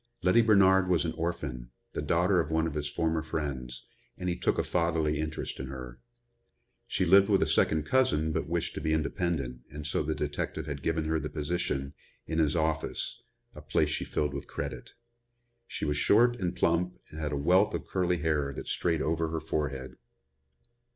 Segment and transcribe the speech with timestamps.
[0.23, 3.85] Letty Bernard was an orphan, the daughter of one of his former friends,
[4.17, 5.99] and he took a fatherly interest in her.
[6.87, 10.65] She lived with a second cousin, but wished to be independent and so the detective
[10.65, 11.93] had given her the position,
[12.25, 13.21] in his office,
[13.53, 14.95] a place she filled with credit.
[15.67, 19.27] She was short and plump and had a wealth of curly hair that strayed over
[19.27, 19.97] her forehead.